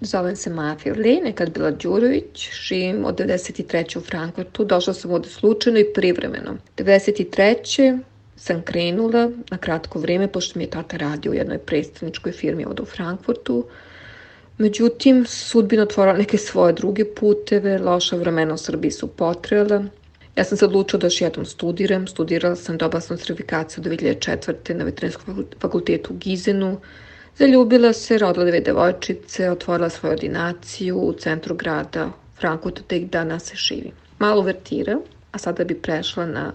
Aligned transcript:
Zovem 0.00 0.36
se 0.36 0.50
Maja 0.50 0.76
Firli, 0.78 1.20
nekad 1.24 1.50
bila 1.50 1.70
Đurović, 1.70 2.50
živim 2.68 3.04
od 3.04 3.18
93. 3.18 3.98
u 3.98 4.00
Frankfurtu, 4.00 4.64
došla 4.64 4.94
sam 4.94 5.10
ovde 5.10 5.28
slučajno 5.28 5.78
i 5.78 5.92
privremeno. 5.94 6.56
93. 6.76 7.98
sam 8.36 8.62
krenula 8.62 9.30
na 9.50 9.58
kratko 9.58 9.98
vreme, 9.98 10.28
pošto 10.28 10.58
mi 10.58 10.64
je 10.64 10.70
tata 10.70 10.96
radio 10.96 11.32
u 11.32 11.34
jednoj 11.34 11.58
predstavničkoj 11.58 12.32
firmi 12.32 12.64
ovde 12.64 12.82
u 12.82 12.86
Frankfurtu. 12.86 13.64
Međutim, 14.58 15.24
sudbina 15.26 15.82
otvorila 15.82 16.18
neke 16.18 16.38
svoje 16.38 16.72
druge 16.72 17.04
puteve, 17.14 17.78
loša 17.78 18.16
vremena 18.16 18.54
u 18.54 18.58
Srbiji 18.58 18.90
su 18.90 19.06
potrela. 19.06 19.84
Ja 20.36 20.44
sam 20.44 20.58
se 20.58 20.64
odlučila 20.64 21.00
da 21.00 21.06
još 21.06 21.20
jednom 21.20 21.46
studiram, 21.46 22.06
studirala 22.06 22.56
sam, 22.56 22.78
dobila 22.78 23.00
sam 23.00 23.18
sertifikaciju 23.18 23.84
2004. 23.84 24.74
na 24.74 24.84
veterinskom 24.84 25.46
fakultetu 25.60 26.14
u 26.14 26.16
Gizenu, 26.16 26.80
Zaljubila 27.36 27.92
se, 27.92 28.18
rodila 28.18 28.44
dve 28.44 28.60
devojčice, 28.60 29.50
otvorila 29.50 29.90
svoju 29.90 30.12
ordinaciju 30.12 30.98
u 30.98 31.12
centru 31.12 31.54
grada 31.54 32.10
Frankfurta, 32.40 32.82
te 32.86 33.00
danas 33.00 33.44
se 33.44 33.56
živi. 33.56 33.92
Malo 34.18 34.42
vertira, 34.42 34.98
a 35.32 35.38
sada 35.38 35.64
bi 35.64 35.74
prešla 35.74 36.26
na 36.26 36.52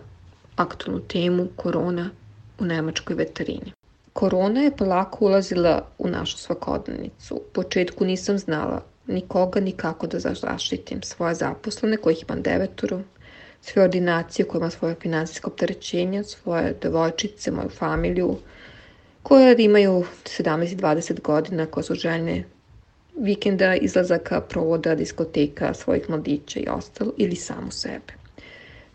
aktualnu 0.56 1.02
temu 1.02 1.48
korona 1.56 2.10
u 2.60 2.66
nemačkoj 2.66 3.16
veterini. 3.16 3.74
Korona 4.14 4.62
je 4.62 4.78
polako 4.78 5.26
ulazila 5.26 5.88
u 5.98 6.08
našu 6.08 6.38
svakodnevnicu. 6.38 7.36
U 7.36 7.42
početku 7.54 8.06
nisam 8.06 8.38
znala 8.38 8.84
ni 9.08 9.22
koga 9.28 9.60
ni 9.60 9.72
kako 9.72 10.08
da 10.08 10.20
zaštitim 10.20 11.04
svoje 11.04 11.36
zaposlene, 11.36 11.98
kojih 11.98 12.24
imam 12.24 12.42
devetoro, 12.42 13.00
sve 13.62 13.84
ordinacije 13.84 14.46
koje 14.46 14.60
ima 14.60 14.70
svoje 14.70 14.96
finansijsko 15.02 15.50
opterećenja, 15.50 16.24
svoje 16.24 16.76
devojčice, 16.82 17.52
moju 17.52 17.70
familiju, 17.70 18.38
koje 19.24 19.56
imaju 19.58 20.06
17 20.24 20.74
i 20.74 20.76
20 20.76 21.22
godina, 21.22 21.66
koje 21.66 21.84
su 21.84 21.96
željne 21.96 22.44
vikenda, 23.16 23.76
izlazaka, 23.76 24.42
provoda, 24.42 24.96
diskoteka, 24.96 25.74
svojih 25.74 26.10
mladića 26.10 26.60
i 26.60 26.68
ostalo, 26.70 27.14
ili 27.18 27.36
samo 27.36 27.72
sebe. 27.72 28.14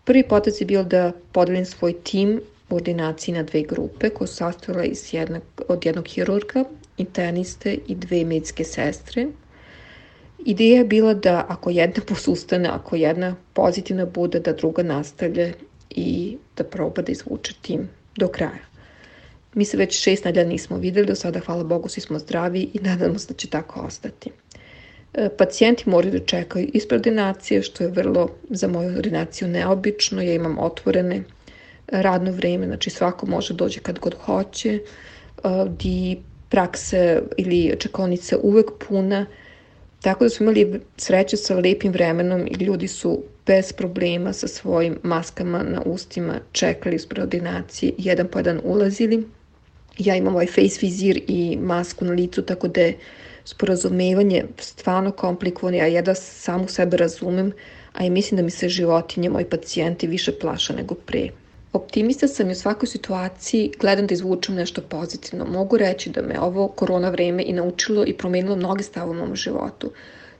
Prvi 0.05 0.23
potez 0.29 0.61
je 0.61 0.67
bio 0.67 0.83
da 0.85 1.13
podelim 1.33 1.65
svoj 1.65 1.93
tim 1.93 2.41
u 2.71 2.75
ordinaciji 2.75 3.35
na 3.35 3.43
dve 3.43 3.63
grupe 3.63 4.11
koje 4.11 4.29
su 4.29 4.35
sastojile 4.35 4.87
iz 4.87 5.15
jednog, 5.15 5.43
od 5.69 5.87
jednog 5.87 6.09
hirurga, 6.09 6.65
interniste 6.97 7.79
i 7.87 7.95
dve 7.95 8.25
medicinske 8.25 8.65
sestre. 8.65 9.27
Ideja 10.45 10.79
je 10.79 10.85
bila 10.85 11.15
da 11.15 11.47
ako 11.49 11.71
jedna 11.71 12.03
posustane, 12.09 12.69
ako 12.69 12.97
jedna 12.97 13.37
pozitivna 13.53 14.07
bude, 14.07 14.41
da 14.41 14.53
druga 14.53 14.83
nastavlja 14.83 15.53
i 15.91 16.37
da 16.57 16.65
proba 16.65 17.03
da 17.03 17.13
izvuče 17.13 17.55
tim 17.63 17.89
do 18.17 18.29
kraja. 18.29 18.69
Mi 19.55 19.65
se 19.65 19.77
već 19.77 20.01
šest 20.01 20.25
nedelja 20.25 20.49
nismo 20.49 20.77
videli, 20.79 21.07
do 21.07 21.15
sada, 21.15 21.41
hvala 21.41 21.65
Bogu, 21.65 21.89
svi 21.89 22.01
smo 22.01 22.19
zdravi 22.19 22.71
i 22.75 22.79
nadamo 22.79 23.19
se 23.19 23.29
da 23.29 23.35
će 23.35 23.49
tako 23.49 23.81
ostati. 23.81 24.31
E, 25.15 25.29
pacijenti 25.39 25.91
moraju 25.91 26.13
da 26.13 26.27
čekaju 26.27 26.71
ispred 26.73 27.01
ordinacije, 27.01 27.63
što 27.63 27.85
je 27.85 27.91
vrlo 27.91 28.29
za 28.51 28.69
moju 28.69 28.97
ordinaciju 28.97 29.49
neobično. 29.49 30.23
Ja 30.23 30.35
imam 30.35 30.59
otvorene 30.59 31.23
radno 31.87 32.31
vreme, 32.33 32.67
znači 32.67 32.91
svako 32.91 33.27
može 33.27 33.55
dođe 33.55 33.81
kad 33.81 33.99
god 33.99 34.15
hoće, 34.15 34.75
e, 34.75 34.81
di 35.79 36.19
prakse 36.49 37.23
ili 37.37 37.77
čekonice 37.79 38.37
uvek 38.37 38.67
puna, 38.89 39.27
tako 40.01 40.25
da 40.25 40.31
smo 40.31 40.45
imali 40.45 40.81
sreće 40.97 41.37
sa 41.37 41.55
lepim 41.55 41.93
vremenom 41.93 42.47
i 42.47 42.65
ljudi 42.65 42.89
su 42.89 43.23
bez 43.47 43.73
problema 43.73 44.33
sa 44.33 44.49
svojim 44.49 44.99
maskama 45.03 45.63
na 45.63 45.83
ustima 45.87 46.35
čekali 46.53 46.97
ispred 46.97 47.23
ordinacije, 47.23 47.93
jedan 47.99 48.29
po 48.29 48.39
jedan 48.39 48.61
ulazili 48.65 49.27
ja 49.99 50.17
imam 50.17 50.35
ovaj 50.35 50.47
face 50.47 50.79
vizir 50.81 51.21
i 51.27 51.57
masku 51.57 52.05
na 52.05 52.13
licu, 52.13 52.43
tako 52.43 52.69
da 52.69 52.81
je 52.81 52.99
sporazumevanje 53.45 54.45
stvarno 54.59 55.13
komplikovano, 55.13 55.77
ja 55.77 55.87
jedva 55.87 56.15
samu 56.15 56.69
sebe 56.69 56.97
razumem, 56.97 57.53
a 57.93 58.05
i 58.05 58.11
mislim 58.11 58.37
da 58.37 58.43
mi 58.43 58.51
se 58.51 58.69
životinje, 58.69 59.31
moji 59.31 59.45
pacijenti 59.45 60.07
više 60.07 60.33
plaša 60.39 60.73
nego 60.73 60.95
pre. 60.95 61.29
Optimista 61.73 62.29
sam 62.29 62.49
i 62.49 62.53
u 62.53 62.55
svakoj 62.55 62.87
situaciji 62.87 63.73
gledam 63.81 64.07
da 64.07 64.15
izvučem 64.15 64.55
nešto 64.55 64.83
pozitivno. 64.83 65.45
Mogu 65.45 65.77
reći 65.77 66.11
da 66.11 66.23
me 66.23 66.41
ovo 66.41 66.69
korona 66.69 67.11
vreme 67.11 67.43
i 67.47 67.53
naučilo 67.53 68.05
i 68.07 68.17
promenilo 68.17 68.57
mnoge 68.57 68.83
stave 68.83 69.11
u 69.11 69.15
mom 69.15 69.37
životu. 69.37 69.91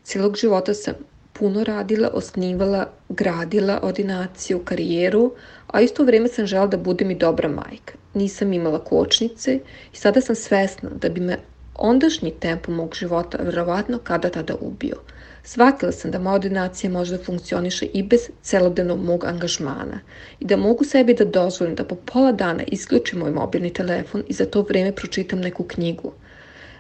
Cijelog 0.05 0.37
života 0.37 0.75
sam 0.75 0.95
puno 1.33 1.65
radila, 1.65 2.11
osnivala, 2.13 2.89
gradila 3.09 3.81
ordinaciju, 3.83 4.59
karijeru, 4.65 5.33
a 5.67 5.81
isto 5.81 6.05
vreme 6.05 6.29
sam 6.29 6.47
žela 6.47 6.67
da 6.67 6.77
budem 6.77 7.11
i 7.11 7.15
dobra 7.15 7.49
majka. 7.49 7.95
Nisam 8.19 8.53
imala 8.53 8.79
kočnice 8.85 9.55
i 9.93 9.97
sada 9.97 10.21
sam 10.21 10.37
svesna 10.37 10.91
da 11.03 11.09
bi 11.09 11.21
me 11.21 11.37
ondašnji 11.75 12.31
tempo 12.41 12.73
mog 12.73 12.95
života 12.95 13.39
verovatno 13.43 13.99
kada 13.99 14.31
tada 14.31 14.55
ubio. 14.61 14.97
Shvatila 15.45 15.93
sam 15.93 16.11
da 16.11 16.19
moja 16.19 16.35
ordinacija 16.35 16.91
može 16.91 17.17
da 17.17 17.25
funkcioniše 17.25 17.87
i 17.87 18.03
bez 18.03 18.21
celodnevnog 18.43 19.05
mog 19.05 19.25
angažmana 19.25 20.01
i 20.41 20.45
da 20.45 20.57
mogu 20.57 20.85
sebi 20.85 21.15
da 21.15 21.25
dozvolim 21.25 21.75
da 21.75 21.85
po 21.85 21.95
pola 21.95 22.33
dana 22.33 22.65
isključim 22.67 23.19
moj 23.19 23.31
mobilni 23.31 23.73
telefon 23.73 24.25
i 24.29 24.33
za 24.33 24.47
to 24.47 24.63
vreme 24.63 24.93
pročitam 24.93 25.41
neku 25.41 25.65
knjigu– 25.65 26.13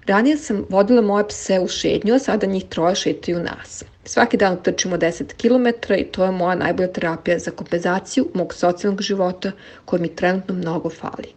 Ranije 0.08 0.36
sam 0.36 0.64
vodila 0.68 1.02
moje 1.02 1.28
pse 1.28 1.60
u 1.60 1.68
šetnju, 1.68 2.14
a 2.14 2.18
sada 2.18 2.46
njih 2.46 2.64
troje 2.68 2.94
šetaju 2.94 3.40
nas. 3.40 3.84
Svaki 4.04 4.36
dan 4.36 4.56
trčimo 4.62 4.96
10 4.96 5.24
km 5.36 5.92
i 5.94 6.04
to 6.04 6.24
je 6.24 6.30
moja 6.30 6.54
najbolja 6.54 6.92
terapija 6.92 7.38
za 7.38 7.50
kompenzaciju 7.50 8.28
mog 8.34 8.54
socijalnog 8.54 9.02
života 9.02 9.52
koji 9.84 10.02
mi 10.02 10.16
trenutno 10.16 10.54
mnogo 10.54 10.90
fali. 10.90 11.32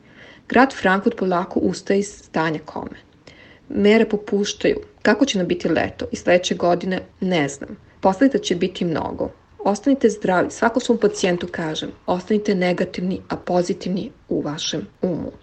Grad 0.49 0.73
Frankfurt 0.81 1.17
polako 1.17 1.59
ustaje 1.59 1.99
iz 1.99 2.07
stanja 2.07 2.59
kome. 2.65 2.97
Mere 3.69 4.09
popuštaju. 4.09 4.77
Kako 5.01 5.25
će 5.25 5.37
nam 5.37 5.47
biti 5.47 5.69
leto 5.69 6.05
i 6.11 6.15
sledeće 6.15 6.55
godine, 6.55 7.01
ne 7.19 7.49
znam. 7.49 7.77
Posledica 8.01 8.37
će 8.37 8.55
biti 8.55 8.85
mnogo. 8.85 9.31
Ostanite 9.59 10.09
zdravi, 10.09 10.51
svako 10.51 10.79
svom 10.79 10.97
pacijentu 10.97 11.47
kažem, 11.51 11.91
ostanite 12.05 12.55
negativni, 12.55 13.21
a 13.29 13.37
pozitivni 13.37 14.11
u 14.29 14.41
vašem 14.41 14.87
umu. 15.01 15.31